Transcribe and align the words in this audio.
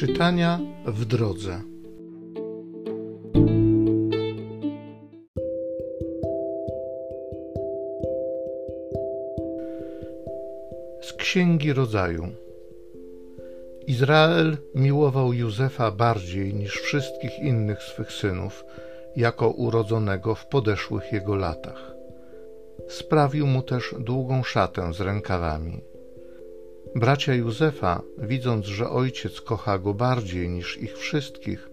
Czytania 0.00 0.60
w 0.86 1.04
drodze. 1.04 1.60
Z 11.00 11.12
Księgi 11.12 11.72
Rodzaju. 11.72 12.28
Izrael 13.86 14.56
miłował 14.74 15.32
Józefa 15.32 15.90
bardziej 15.90 16.54
niż 16.54 16.80
wszystkich 16.80 17.38
innych 17.38 17.82
swych 17.82 18.12
synów, 18.12 18.64
jako 19.16 19.50
urodzonego 19.50 20.34
w 20.34 20.46
podeszłych 20.46 21.12
jego 21.12 21.36
latach. 21.36 21.94
Sprawił 22.88 23.46
mu 23.46 23.62
też 23.62 23.94
długą 23.98 24.42
szatę 24.42 24.92
z 24.92 25.00
rękawami 25.00 25.89
Bracia 26.94 27.34
Józefa, 27.34 28.02
widząc, 28.18 28.66
że 28.66 28.90
ojciec 28.90 29.40
kocha 29.40 29.78
go 29.78 29.94
bardziej 29.94 30.48
niż 30.48 30.78
ich 30.78 30.98
wszystkich, 30.98 31.70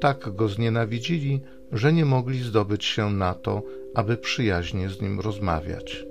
tak 0.00 0.34
go 0.34 0.48
znienawidzili, 0.48 1.40
że 1.72 1.92
nie 1.92 2.04
mogli 2.04 2.42
zdobyć 2.42 2.84
się 2.84 3.10
na 3.10 3.34
to, 3.34 3.62
aby 3.94 4.16
przyjaźnie 4.16 4.88
z 4.88 5.00
nim 5.00 5.20
rozmawiać. 5.20 6.06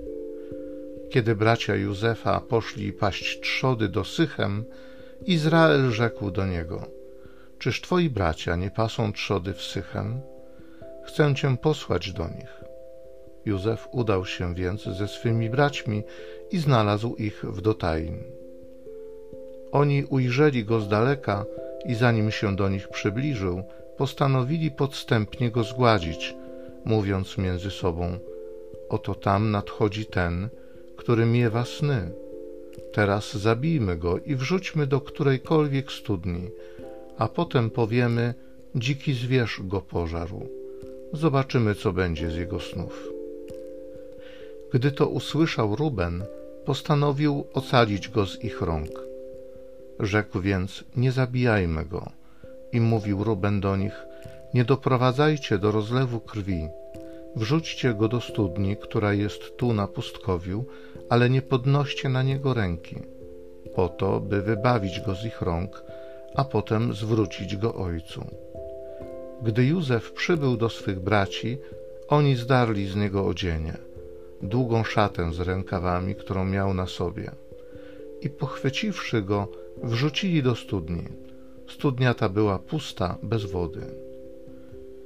Kiedy 1.10 1.36
bracia 1.36 1.74
Józefa 1.76 2.40
poszli 2.40 2.92
paść 2.92 3.40
trzody 3.40 3.88
do 3.88 4.04
Sychem, 4.04 4.64
Izrael 5.26 5.90
rzekł 5.90 6.30
do 6.30 6.46
niego: 6.46 6.86
Czyż 7.58 7.80
twoi 7.80 8.10
bracia 8.10 8.56
nie 8.56 8.70
pasą 8.70 9.12
trzody 9.12 9.52
w 9.54 9.62
Sychem? 9.62 10.20
Chcę 11.06 11.34
cię 11.34 11.56
posłać 11.56 12.12
do 12.12 12.28
nich. 12.28 12.60
Józef 13.44 13.88
udał 13.92 14.24
się 14.24 14.54
więc 14.54 14.84
ze 14.84 15.08
swymi 15.08 15.50
braćmi 15.50 16.02
i 16.50 16.58
znalazł 16.58 17.14
ich 17.14 17.44
w 17.44 17.60
Dotain. 17.60 18.39
Oni 19.72 20.04
ujrzeli 20.04 20.64
go 20.64 20.80
z 20.80 20.88
daleka 20.88 21.44
i 21.86 21.94
zanim 21.94 22.30
się 22.30 22.56
do 22.56 22.68
nich 22.68 22.88
przybliżył, 22.88 23.62
postanowili 23.96 24.70
podstępnie 24.70 25.50
go 25.50 25.64
zgładzić, 25.64 26.34
mówiąc 26.84 27.38
między 27.38 27.70
sobą: 27.70 28.18
Oto 28.88 29.14
tam 29.14 29.50
nadchodzi 29.50 30.06
ten, 30.06 30.48
który 30.96 31.26
miewa 31.26 31.64
sny. 31.64 32.10
Teraz 32.92 33.34
zabijmy 33.34 33.96
go 33.96 34.18
i 34.18 34.34
wrzućmy 34.36 34.86
do 34.86 35.00
którejkolwiek 35.00 35.92
studni, 35.92 36.50
a 37.18 37.28
potem 37.28 37.70
powiemy: 37.70 38.34
Dziki 38.74 39.14
zwierz 39.14 39.60
go 39.64 39.80
pożarł. 39.80 40.48
Zobaczymy, 41.12 41.74
co 41.74 41.92
będzie 41.92 42.30
z 42.30 42.36
jego 42.36 42.60
snów. 42.60 43.08
Gdy 44.72 44.92
to 44.92 45.08
usłyszał 45.08 45.76
Ruben, 45.76 46.24
postanowił 46.64 47.44
ocalić 47.52 48.08
go 48.08 48.26
z 48.26 48.44
ich 48.44 48.60
rąk. 48.62 49.09
Rzekł 50.00 50.40
więc: 50.40 50.84
Nie 50.96 51.12
zabijajmy 51.12 51.84
go. 51.84 52.10
I 52.72 52.80
mówił 52.80 53.24
Ruben 53.24 53.60
do 53.60 53.76
nich: 53.76 54.06
Nie 54.54 54.64
doprowadzajcie 54.64 55.58
do 55.58 55.72
rozlewu 55.72 56.20
krwi. 56.20 56.68
Wrzućcie 57.36 57.94
go 57.94 58.08
do 58.08 58.20
studni, 58.20 58.76
która 58.76 59.12
jest 59.12 59.56
tu 59.56 59.72
na 59.72 59.86
pustkowiu, 59.86 60.64
ale 61.08 61.30
nie 61.30 61.42
podnoście 61.42 62.08
na 62.08 62.22
niego 62.22 62.54
ręki, 62.54 62.96
po 63.74 63.88
to, 63.88 64.20
by 64.20 64.42
wybawić 64.42 65.00
go 65.00 65.14
z 65.14 65.24
ich 65.24 65.42
rąk, 65.42 65.82
a 66.34 66.44
potem 66.44 66.94
zwrócić 66.94 67.56
go 67.56 67.74
ojcu. 67.74 68.24
Gdy 69.42 69.64
Józef 69.64 70.12
przybył 70.12 70.56
do 70.56 70.68
swych 70.68 71.00
braci, 71.00 71.58
oni 72.08 72.36
zdarli 72.36 72.86
z 72.86 72.96
niego 72.96 73.26
odzienie, 73.26 73.76
długą 74.42 74.84
szatę 74.84 75.32
z 75.32 75.40
rękawami, 75.40 76.14
którą 76.14 76.44
miał 76.44 76.74
na 76.74 76.86
sobie. 76.86 77.30
I 78.20 78.30
pochwyciwszy 78.30 79.22
go, 79.22 79.48
wrzucili 79.82 80.42
do 80.42 80.56
studni. 80.56 81.04
Studnia 81.68 82.14
ta 82.14 82.28
była 82.28 82.58
pusta, 82.58 83.18
bez 83.22 83.44
wody. 83.44 83.80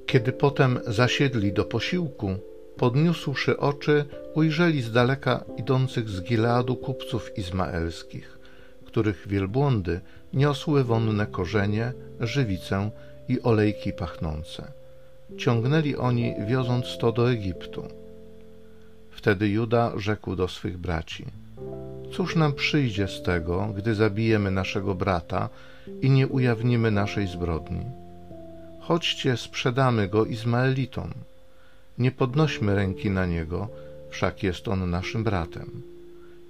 Kiedy 0.06 0.32
potem 0.32 0.78
zasiedli 0.86 1.52
do 1.52 1.64
posiłku, 1.64 2.36
podniósłszy 2.76 3.58
oczy, 3.58 4.04
ujrzeli 4.34 4.82
z 4.82 4.92
daleka 4.92 5.44
idących 5.56 6.08
z 6.08 6.22
Gileadu 6.22 6.76
kupców 6.76 7.38
izmaelskich, 7.38 8.38
których 8.84 9.28
wielbłądy 9.28 10.00
niosły 10.32 10.84
wonne 10.84 11.26
korzenie, 11.26 11.92
żywicę 12.20 12.90
i 13.28 13.42
olejki 13.42 13.92
pachnące. 13.92 14.72
Ciągnęli 15.36 15.96
oni, 15.96 16.34
wioząc 16.46 16.98
to 16.98 17.12
do 17.12 17.30
Egiptu. 17.30 17.82
Wtedy 19.10 19.48
Juda 19.48 19.92
rzekł 19.96 20.36
do 20.36 20.48
swych 20.48 20.78
braci– 20.78 21.26
Cóż 22.16 22.36
nam 22.36 22.52
przyjdzie 22.52 23.08
z 23.08 23.22
tego, 23.22 23.68
gdy 23.76 23.94
zabijemy 23.94 24.50
naszego 24.50 24.94
brata 24.94 25.48
i 26.02 26.10
nie 26.10 26.28
ujawnimy 26.28 26.90
naszej 26.90 27.26
zbrodni? 27.26 27.84
Chodźcie, 28.80 29.36
sprzedamy 29.36 30.08
go 30.08 30.24
Izmaelitom. 30.24 31.10
Nie 31.98 32.10
podnośmy 32.10 32.74
ręki 32.74 33.10
na 33.10 33.26
niego, 33.26 33.68
wszak 34.10 34.42
jest 34.42 34.68
on 34.68 34.90
naszym 34.90 35.24
bratem. 35.24 35.82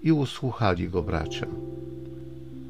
I 0.03 0.13
usłuchali 0.13 0.89
go 0.89 1.03
bracia. 1.03 1.47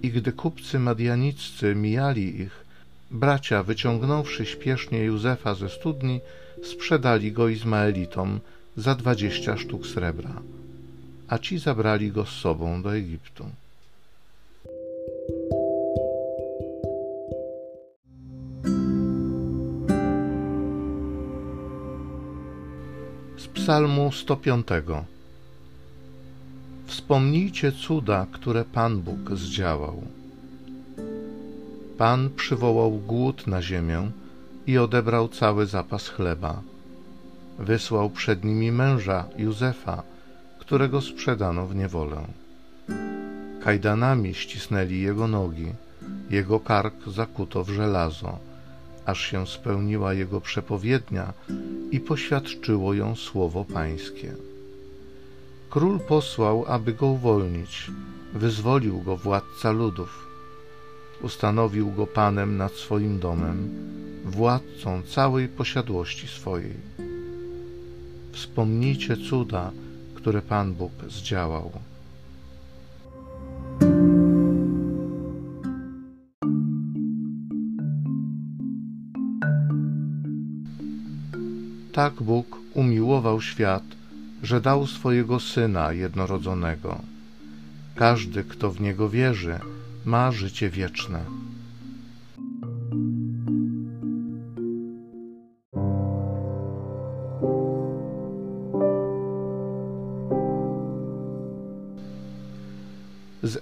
I 0.02 0.10
gdy 0.10 0.32
kupcy 0.32 0.78
madianiccy 0.78 1.74
mijali 1.74 2.40
ich, 2.40 2.64
bracia, 3.10 3.62
wyciągnąwszy 3.62 4.46
śpiesznie 4.46 4.98
Józefa 5.04 5.54
ze 5.54 5.68
studni, 5.68 6.20
sprzedali 6.62 7.32
go 7.32 7.48
Izmaelitom 7.48 8.40
za 8.76 8.94
dwadzieścia 8.94 9.56
sztuk 9.56 9.86
srebra 9.86 10.42
a 11.28 11.38
ci 11.38 11.58
zabrali 11.58 12.12
go 12.12 12.26
z 12.26 12.28
sobą 12.28 12.82
do 12.82 12.96
Egiptu. 12.96 13.44
Z 23.36 23.46
Psalmu 23.46 24.12
105 24.12 24.66
Wspomnijcie 26.86 27.72
cuda, 27.72 28.26
które 28.32 28.64
Pan 28.64 29.00
Bóg 29.00 29.36
zdziałał. 29.36 30.02
Pan 31.98 32.30
przywołał 32.36 32.90
głód 32.90 33.46
na 33.46 33.62
ziemię 33.62 34.10
i 34.66 34.78
odebrał 34.78 35.28
cały 35.28 35.66
zapas 35.66 36.08
chleba. 36.08 36.62
Wysłał 37.58 38.10
przed 38.10 38.44
nimi 38.44 38.72
męża 38.72 39.24
Józefa, 39.38 40.02
którego 40.66 41.00
sprzedano 41.00 41.66
w 41.66 41.74
niewolę. 41.74 42.26
Kajdanami 43.64 44.34
ścisnęli 44.34 45.00
jego 45.00 45.28
nogi, 45.28 45.72
jego 46.30 46.60
kark 46.60 46.94
zakuto 47.06 47.64
w 47.64 47.68
żelazo, 47.68 48.38
aż 49.06 49.20
się 49.20 49.46
spełniła 49.46 50.14
jego 50.14 50.40
przepowiednia 50.40 51.32
i 51.90 52.00
poświadczyło 52.00 52.94
ją 52.94 53.16
słowo 53.16 53.64
pańskie. 53.64 54.34
Król 55.70 56.00
posłał, 56.00 56.64
aby 56.68 56.92
go 56.92 57.06
uwolnić, 57.06 57.90
wyzwolił 58.34 59.00
go 59.00 59.16
władca 59.16 59.70
ludów. 59.72 60.26
Ustanowił 61.22 61.92
go 61.92 62.06
panem 62.06 62.56
nad 62.56 62.72
swoim 62.72 63.18
domem, 63.18 63.68
władcą 64.24 65.02
całej 65.02 65.48
posiadłości 65.48 66.28
swojej. 66.28 66.74
Wspomnijcie 68.32 69.16
cuda, 69.16 69.70
które 70.24 70.42
Pan 70.42 70.74
Bóg 70.74 70.92
zdziałał. 71.08 71.70
Tak 81.92 82.22
Bóg 82.22 82.58
umiłował 82.74 83.40
świat, 83.40 83.82
że 84.42 84.60
dał 84.60 84.86
swojego 84.86 85.40
Syna 85.40 85.92
jednorodzonego. 85.92 86.98
Każdy, 87.94 88.44
kto 88.44 88.70
w 88.70 88.80
Niego 88.80 89.08
wierzy, 89.08 89.58
ma 90.04 90.32
życie 90.32 90.70
wieczne. 90.70 91.20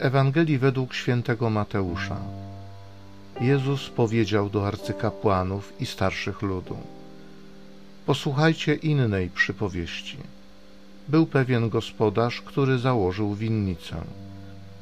Ewangelii 0.03 0.59
według 0.59 0.95
świętego 0.95 1.51
Mateusza. 1.51 2.17
Jezus 3.41 3.89
powiedział 3.89 4.51
do 4.51 4.67
arcykapłanów 4.67 5.73
i 5.81 5.87
starszych 5.87 6.43
ludu: 6.43 6.77
Posłuchajcie 8.07 8.75
innej 8.75 9.31
przypowieści. 9.31 10.17
Był 11.09 11.27
pewien 11.27 11.69
gospodarz, 11.69 12.41
który 12.41 12.79
założył 12.79 13.35
winnicę. 13.35 13.97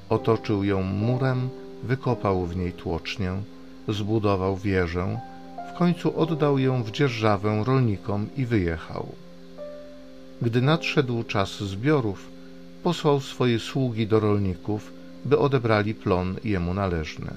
Otoczył 0.08 0.64
ją 0.64 0.82
murem, 0.82 1.48
wykopał 1.82 2.46
w 2.46 2.56
niej 2.56 2.72
tłocznię, 2.72 3.32
zbudował 3.88 4.56
wieżę, 4.56 5.20
w 5.74 5.78
końcu 5.78 6.20
oddał 6.20 6.58
ją 6.58 6.82
w 6.82 6.90
dzierżawę 6.90 7.62
rolnikom 7.66 8.26
i 8.36 8.46
wyjechał. 8.46 9.06
Gdy 10.42 10.62
nadszedł 10.62 11.24
czas 11.24 11.60
zbiorów, 11.60 12.28
posłał 12.82 13.20
swoje 13.20 13.58
sługi 13.58 14.06
do 14.06 14.20
rolników, 14.20 14.99
by 15.24 15.38
odebrali 15.38 15.94
plon 15.94 16.36
jemu 16.44 16.74
należny. 16.74 17.34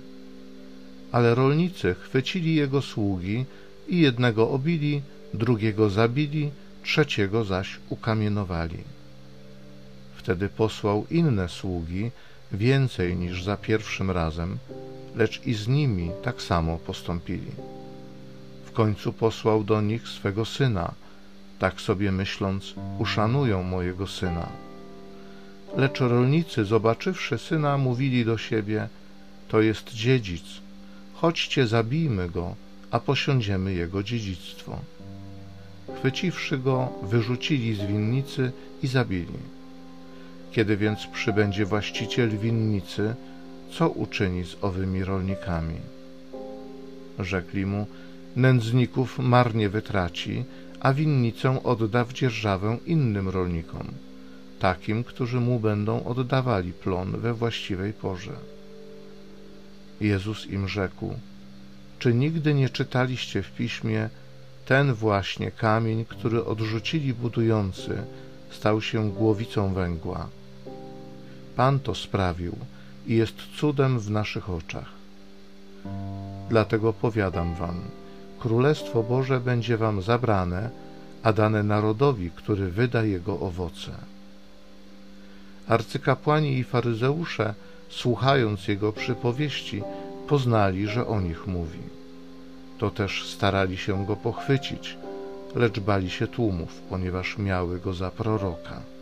Ale 1.11 1.35
rolnicy 1.35 1.95
chwycili 1.99 2.55
jego 2.55 2.81
sługi 2.81 3.45
i 3.87 3.99
jednego 3.99 4.49
obili, 4.49 5.01
drugiego 5.33 5.89
zabili, 5.89 6.51
trzeciego 6.83 7.43
zaś 7.45 7.79
ukamienowali. 7.89 8.77
Wtedy 10.15 10.49
posłał 10.49 11.05
inne 11.11 11.49
sługi, 11.49 12.11
więcej 12.51 13.15
niż 13.15 13.43
za 13.43 13.57
pierwszym 13.57 14.11
razem, 14.11 14.57
lecz 15.15 15.41
i 15.45 15.53
z 15.53 15.67
nimi 15.67 16.11
tak 16.23 16.41
samo 16.41 16.77
postąpili. 16.77 17.51
W 18.65 18.71
końcu 18.71 19.13
posłał 19.13 19.63
do 19.63 19.81
nich 19.81 20.07
swego 20.07 20.45
syna, 20.45 20.93
tak 21.59 21.81
sobie 21.81 22.11
myśląc, 22.11 22.73
uszanują 22.99 23.63
mojego 23.63 24.07
syna. 24.07 24.62
Lecz 25.77 25.99
rolnicy, 25.99 26.65
zobaczywszy 26.65 27.37
syna, 27.37 27.77
mówili 27.77 28.25
do 28.25 28.37
siebie: 28.37 28.87
To 29.47 29.61
jest 29.61 29.93
dziedzic, 29.93 30.43
chodźcie, 31.13 31.67
zabijmy 31.67 32.29
go, 32.29 32.55
a 32.91 32.99
posiądziemy 32.99 33.73
jego 33.73 34.03
dziedzictwo. 34.03 34.79
Chwyciwszy 35.97 36.57
go, 36.57 36.89
wyrzucili 37.03 37.75
z 37.75 37.79
winnicy 37.79 38.51
i 38.83 38.87
zabili. 38.87 39.39
Kiedy 40.51 40.77
więc 40.77 41.07
przybędzie 41.07 41.65
właściciel 41.65 42.29
winnicy, 42.29 43.15
co 43.71 43.89
uczyni 43.89 44.43
z 44.43 44.55
owymi 44.61 45.03
rolnikami? 45.03 45.75
Rzekli 47.19 47.65
mu, 47.65 47.87
nędzników 48.35 49.19
marnie 49.19 49.69
wytraci, 49.69 50.43
a 50.79 50.93
winnicę 50.93 51.63
odda 51.63 52.05
w 52.05 52.13
dzierżawę 52.13 52.77
innym 52.85 53.29
rolnikom, 53.29 53.87
takim, 54.63 55.03
którzy 55.03 55.39
mu 55.39 55.59
będą 55.59 56.03
oddawali 56.03 56.73
plon 56.73 57.11
we 57.11 57.33
właściwej 57.33 57.93
porze. 57.93 58.31
Jezus 60.01 60.45
im 60.45 60.67
rzekł, 60.67 61.13
czy 61.99 62.13
nigdy 62.13 62.53
nie 62.53 62.69
czytaliście 62.69 63.43
w 63.43 63.51
piśmie, 63.51 64.09
ten 64.65 64.93
właśnie 64.93 65.51
kamień, 65.51 66.05
który 66.05 66.45
odrzucili 66.45 67.13
budujący, 67.13 68.03
stał 68.51 68.81
się 68.81 69.11
głowicą 69.11 69.73
węgła. 69.73 70.27
Pan 71.55 71.79
to 71.79 71.95
sprawił 71.95 72.55
i 73.07 73.15
jest 73.15 73.35
cudem 73.57 73.99
w 73.99 74.09
naszych 74.09 74.49
oczach. 74.49 74.91
Dlatego 76.49 76.93
powiadam 76.93 77.55
wam, 77.55 77.81
Królestwo 78.39 79.03
Boże 79.03 79.39
będzie 79.39 79.77
wam 79.77 80.01
zabrane, 80.01 80.69
a 81.23 81.33
dane 81.33 81.63
narodowi, 81.63 82.31
który 82.31 82.71
wyda 82.71 83.03
jego 83.03 83.39
owoce. 83.39 84.12
Arcykapłani 85.67 86.57
i 86.57 86.63
faryzeusze, 86.63 87.53
słuchając 87.89 88.67
jego 88.67 88.93
przypowieści, 88.93 89.83
poznali, 90.27 90.87
że 90.87 91.07
o 91.07 91.21
nich 91.21 91.47
mówi. 91.47 91.79
To 92.77 92.89
też 92.89 93.29
starali 93.29 93.77
się 93.77 94.05
go 94.05 94.15
pochwycić, 94.15 94.97
lecz 95.55 95.79
bali 95.79 96.09
się 96.09 96.27
tłumów, 96.27 96.81
ponieważ 96.89 97.37
miały 97.37 97.79
go 97.79 97.93
za 97.93 98.11
proroka. 98.11 98.92